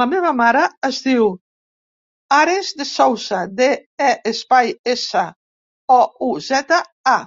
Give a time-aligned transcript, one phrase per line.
[0.00, 1.30] La meva mare es diu
[2.40, 3.70] Ares De Souza: de,
[4.10, 5.26] e, espai, essa,
[6.00, 6.84] o, u, zeta,
[7.18, 7.22] a.